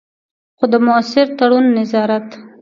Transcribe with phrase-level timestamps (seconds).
[0.57, 2.27] خو د مؤثر تړون، نظارت.